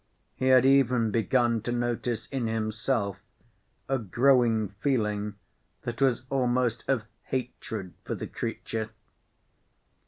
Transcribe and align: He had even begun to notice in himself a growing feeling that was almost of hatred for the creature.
He 0.35 0.47
had 0.47 0.65
even 0.65 1.11
begun 1.11 1.61
to 1.61 1.71
notice 1.71 2.25
in 2.31 2.47
himself 2.47 3.19
a 3.87 3.99
growing 3.99 4.69
feeling 4.79 5.35
that 5.83 6.01
was 6.01 6.23
almost 6.31 6.83
of 6.87 7.05
hatred 7.25 7.93
for 8.03 8.15
the 8.15 8.25
creature. 8.25 8.89